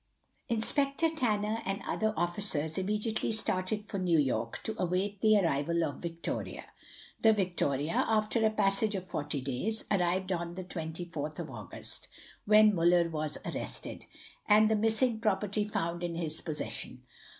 Inspector 0.49 1.07
Tanner 1.11 1.61
and 1.63 1.79
other 1.87 2.11
officers 2.17 2.79
immediately 2.79 3.31
started 3.31 3.85
for 3.85 3.99
New 3.99 4.17
York, 4.17 4.59
to 4.63 4.73
await 4.81 5.21
the 5.21 5.37
arrival 5.37 5.83
of 5.83 5.97
Victoria. 6.01 6.65
The 7.21 7.33
Victoria, 7.33 8.03
after 8.07 8.43
a 8.43 8.49
passage 8.49 8.95
of 8.95 9.07
forty 9.07 9.41
days, 9.41 9.85
arrived 9.91 10.31
on 10.31 10.55
the 10.55 10.63
24th 10.63 11.37
of 11.37 11.51
August, 11.51 12.07
when 12.45 12.73
Muller 12.73 13.09
was 13.11 13.37
arrested, 13.45 14.07
and 14.47 14.71
the 14.71 14.75
missing 14.75 15.19
property 15.19 15.65
found 15.65 16.01
in 16.01 16.15
his 16.15 16.41
possession. 16.41 17.03